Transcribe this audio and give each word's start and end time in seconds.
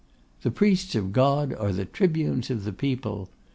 The 0.41 0.49
priests 0.49 0.95
of 0.95 1.11
God 1.11 1.53
are 1.53 1.71
the 1.71 1.85
tribunes 1.85 2.49
of 2.49 2.63
the 2.63 2.73
people. 2.73 3.29